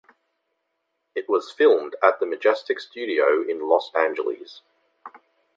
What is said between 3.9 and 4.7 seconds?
Angeles.